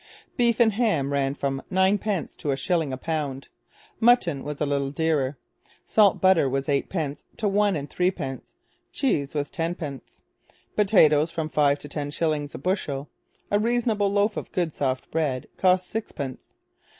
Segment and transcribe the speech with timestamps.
[0.35, 3.49] Beef and ham ran from ninepence to a shilling a pound.
[3.99, 5.37] Mutton was a little dearer.
[5.85, 8.55] Salt butter was eightpence to one and threepence.
[8.91, 10.23] Cheese was tenpence;
[10.75, 13.09] potatoes from five to ten shillings a bushel.
[13.51, 16.53] 'A reasonable loaf of good soft Bread' cost sixpence.